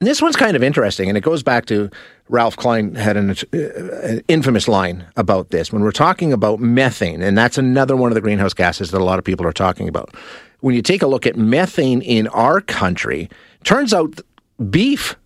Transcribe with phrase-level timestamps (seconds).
[0.00, 1.90] And this one's kind of interesting, and it goes back to
[2.28, 7.20] Ralph Klein had an, uh, an, infamous line about this when we're talking about methane,
[7.20, 9.88] and that's another one of the greenhouse gases that a lot of people are talking
[9.88, 10.14] about.
[10.60, 13.28] When you take a look at methane in our country,
[13.64, 14.20] turns out
[14.70, 15.16] beef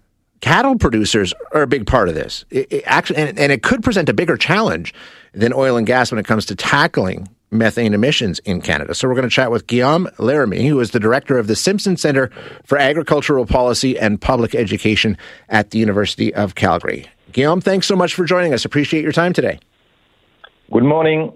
[0.40, 2.46] cattle producers are a big part of this.
[2.48, 4.94] It, it actually, and, and it could present a bigger challenge
[5.34, 8.94] than oil and gas when it comes to tackling methane emissions in Canada.
[8.94, 11.96] So we're going to chat with Guillaume Lhermie, who is the director of the Simpson
[11.96, 12.30] Centre
[12.64, 15.16] for Agricultural Policy and Public Education
[15.48, 17.06] at the University of Calgary.
[17.32, 18.64] Guillaume, thanks so much for joining us.
[18.64, 19.58] Appreciate your time today.
[20.72, 21.32] Good morning.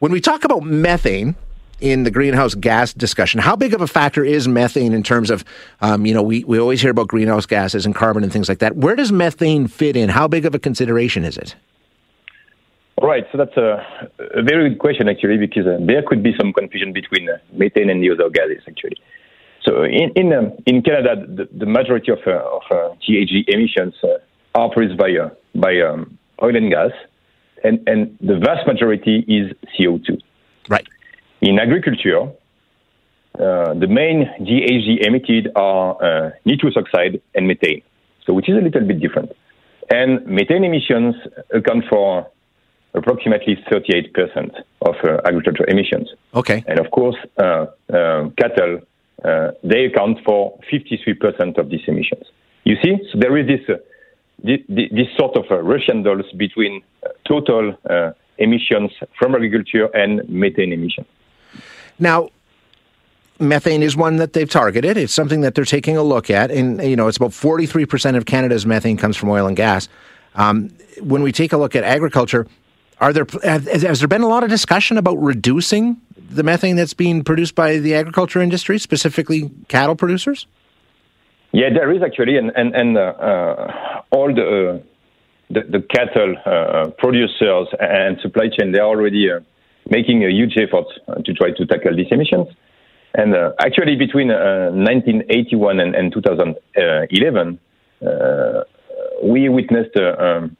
[0.00, 1.36] When we talk about methane,
[1.80, 3.40] in the greenhouse gas discussion.
[3.40, 5.44] How big of a factor is methane in terms of,
[5.80, 8.60] um, you know, we, we always hear about greenhouse gases and carbon and things like
[8.60, 8.76] that.
[8.76, 10.08] Where does methane fit in?
[10.08, 11.54] How big of a consideration is it?
[13.04, 13.26] Right.
[13.32, 13.84] So that's a,
[14.34, 17.90] a very good question, actually, because uh, there could be some confusion between uh, methane
[17.90, 18.96] and the other gases, actually.
[19.66, 23.94] So in in, um, in Canada, the, the majority of, uh, of uh, GHG emissions
[24.02, 24.18] uh,
[24.54, 26.92] are produced by uh, by um, oil and gas,
[27.62, 30.18] and and the vast majority is CO2.
[30.70, 30.86] Right.
[31.42, 32.32] In agriculture,
[33.36, 37.82] the main GHG emitted are nitrous oxide and methane,
[38.24, 39.32] so which is a little bit different.
[39.90, 41.16] And methane emissions
[41.52, 42.30] account for
[42.94, 46.08] approximately 38% of uh, agricultural emissions.
[46.34, 46.64] Okay.
[46.66, 48.80] And of course, uh, uh, cattle,
[49.24, 52.26] uh, they account for 53% of these emissions.
[52.64, 53.78] You see, so there is this, uh,
[54.42, 57.76] this, this, sort of Russian dolls between uh, total
[58.38, 61.06] emissions from agriculture and methane emissions.
[61.98, 62.30] Now,
[63.38, 64.96] methane is one that they've targeted.
[64.96, 66.50] It's something that they're taking a look at.
[66.50, 69.88] And, you know, it's about 43% of Canada's methane comes from oil and gas.
[70.34, 70.70] Um,
[71.00, 72.46] when we take a look at agriculture,
[73.04, 77.22] are there has, there been a lot of discussion about reducing the methane that's being
[77.22, 80.46] produced by the agriculture industry, specifically cattle producers?
[81.52, 84.78] Yeah, there is actually, and and, and uh, uh, all the, uh,
[85.50, 89.40] the, the cattle uh, producers and supply chain they are already uh,
[89.90, 92.48] making a huge effort uh, to try to tackle these emissions.
[93.16, 97.60] And actually, between 1981 and, and 2011,
[99.22, 100.56] we witnessed um,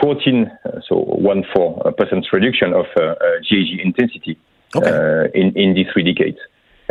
[0.00, 3.14] 14, uh, so one four uh, percent reduction of uh,
[3.50, 4.38] GHG intensity
[4.74, 5.30] okay.
[5.34, 6.38] in in these three decades,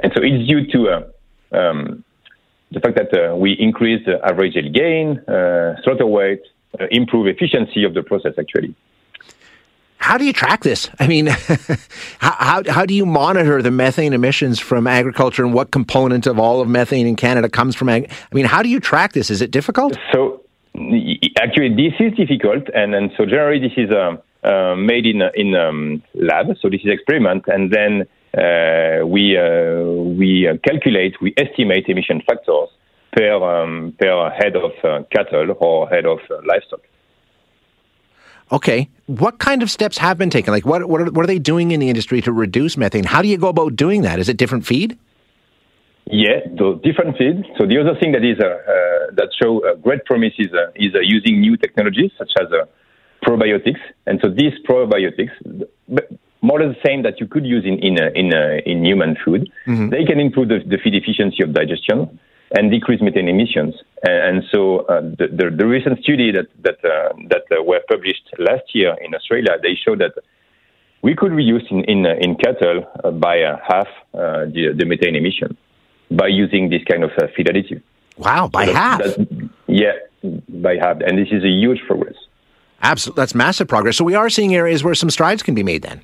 [0.02, 1.06] and so it's due to
[1.58, 2.04] um,
[2.72, 5.22] the fact that we increased the average yield gain,
[5.84, 6.42] slaughter weight,
[6.92, 8.76] improve efficiency of the process actually
[10.06, 10.88] how do you track this?
[11.00, 11.26] I mean,
[12.20, 16.38] how, how, how do you monitor the methane emissions from agriculture and what component of
[16.38, 18.12] all of methane in Canada comes from ag?
[18.12, 19.32] I mean, how do you track this?
[19.32, 19.98] Is it difficult?
[20.14, 20.35] So
[21.38, 25.56] Actually, this is difficult, and, and so generally this is uh, uh, made in in
[25.56, 26.48] um, lab.
[26.62, 29.84] So this is experiment, and then uh, we uh,
[30.20, 32.70] we calculate, we estimate emission factors
[33.14, 36.82] per um, per head of uh, cattle or head of uh, livestock.
[38.52, 40.54] Okay, what kind of steps have been taken?
[40.54, 43.06] Like, what what are, what are they doing in the industry to reduce methane?
[43.06, 44.20] How do you go about doing that?
[44.20, 44.98] Is it different feed?
[46.08, 47.46] Yeah, the different feed.
[47.58, 50.70] So the other thing that is uh, uh, that show uh, great promise is uh,
[50.76, 52.66] is uh, using new technologies such as uh,
[53.26, 53.82] probiotics.
[54.06, 55.34] And so these probiotics,
[56.42, 58.34] more or less the same that you could use in in in,
[58.68, 59.90] in human food, mm-hmm.
[59.90, 62.20] they can improve the, the, feed efficiency of digestion
[62.56, 63.74] and decrease methane emissions.
[64.04, 64.86] And, and so
[65.18, 66.78] the, the, the recent study that that
[67.30, 70.14] that were published last year in Australia, they show that
[71.02, 73.38] we could reduce in in, in cattle by
[73.68, 75.58] half the, the methane emission
[76.12, 77.82] by using this kind of uh, additive.
[78.18, 79.02] Wow, by so half.
[79.68, 79.94] yeah,
[80.50, 82.16] by half, and this is a huge progress.
[82.82, 83.98] Absolutely, that's massive progress.
[83.98, 85.82] So we are seeing areas where some strides can be made.
[85.82, 86.02] Then.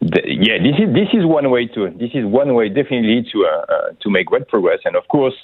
[0.00, 3.46] The, yeah, this is this is one way to this is one way definitely to
[3.46, 5.34] uh, uh, to make great progress, and of course,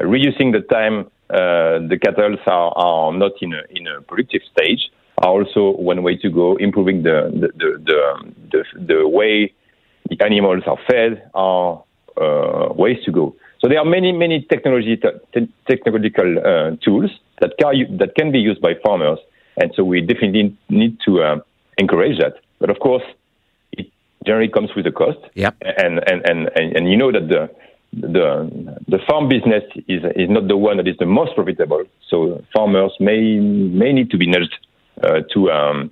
[0.00, 4.42] uh, reducing the time uh, the cattle are, are not in a in a productive
[4.52, 6.56] stage are also one way to go.
[6.56, 9.52] Improving the the the the, the, the way
[10.08, 11.82] the animals are fed are
[12.20, 13.34] uh, ways to go.
[13.60, 17.10] So there are many, many technology te- technological uh, tools
[17.40, 19.18] that can, that can be used by farmers,
[19.56, 21.38] and so we definitely need to uh,
[21.78, 22.34] encourage that.
[22.58, 23.02] But of course,
[23.72, 23.86] it
[24.26, 25.18] generally comes with a cost.
[25.34, 25.56] Yep.
[25.60, 27.50] And, and, and, and, and you know that the
[27.92, 31.84] the the farm business is is not the one that is the most profitable.
[32.08, 34.54] So farmers may may need to be nudged
[35.02, 35.90] uh, to um,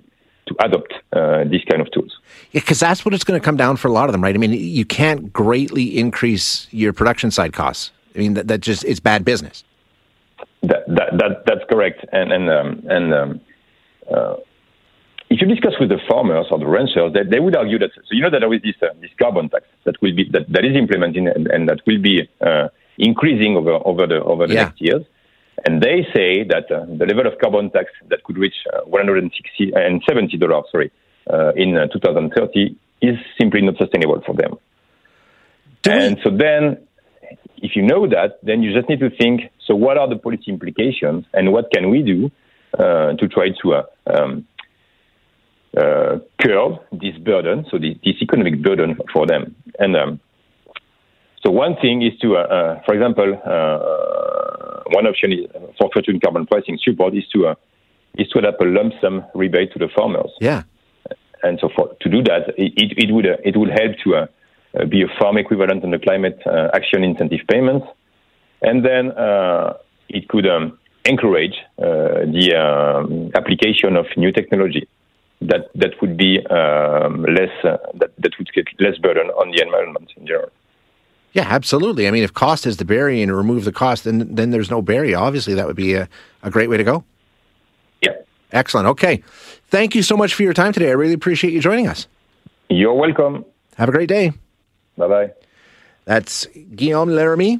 [0.55, 2.17] to adopt uh, these kind of tools.
[2.51, 4.35] Yeah, because that's what it's going to come down for a lot of them, right?
[4.35, 7.91] I mean, you can't greatly increase your production side costs.
[8.15, 9.63] I mean, that, that just it's bad business.
[10.63, 13.41] That, that, that that's correct, and and um, and um,
[14.09, 14.35] uh,
[15.29, 18.01] if you discuss with the farmers or the ranchers, they, they would argue that so
[18.11, 20.65] you know that there is this uh, this carbon tax that will be that, that
[20.65, 22.67] is implemented and, and that will be uh,
[22.97, 24.63] increasing over over the over the yeah.
[24.65, 25.03] next years.
[25.65, 29.73] And they say that uh, the level of carbon tax that could reach uh, 160
[29.73, 30.91] and 70 dollars, sorry,
[31.27, 34.59] uh, in uh, 2030 is simply not sustainable for them.
[35.81, 36.85] Do and we- so then,
[37.57, 40.49] if you know that, then you just need to think: so what are the policy
[40.49, 42.29] implications, and what can we do
[42.77, 43.83] uh, to try to uh,
[44.13, 44.45] um,
[46.39, 49.55] curb this burden, so this, this, economic burden for them?
[49.79, 50.19] And um,
[51.43, 52.35] so one thing is to,
[52.85, 53.41] for example
[54.95, 55.43] one option is,
[55.77, 57.55] for fortune carbon pricing support is to uh,
[58.17, 60.31] is to adapt a lump sum rebate to the farmers.
[60.39, 60.63] Yeah.
[61.43, 64.27] And so for to do that, it, it would uh, it would help to uh,
[64.79, 67.85] uh, be a farm equivalent on the climate uh, action incentive payments,
[68.61, 69.73] and then uh,
[70.09, 74.87] it could um, encourage the um, application of new technology
[75.41, 77.55] that that would be um, less
[77.99, 80.51] that that would get less burden on the environment in general.
[81.35, 82.07] Yeah, absolutely.
[82.07, 84.81] I mean, if cost is the barrier and remove the cost, then then there's no
[84.81, 85.17] barrier.
[85.17, 86.07] Obviously, that would be a,
[86.43, 87.03] a great way to go.
[88.01, 88.13] Yeah.
[88.53, 88.87] Excellent.
[88.87, 89.21] Okay.
[89.67, 90.87] Thank you so much for your time today.
[90.87, 92.07] I really appreciate you joining us.
[92.69, 93.43] You're welcome.
[93.75, 94.31] Have a great day.
[94.97, 95.31] Bye bye.
[96.05, 97.59] That's Guillaume Lhermie,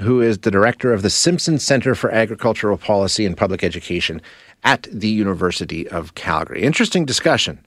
[0.00, 4.20] who is the director of the Simpson Center for Agricultural Policy and Public Education
[4.64, 6.62] at the University of Calgary.
[6.62, 7.64] Interesting discussion.